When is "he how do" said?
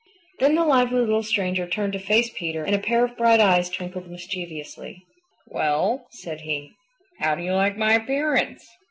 6.41-7.43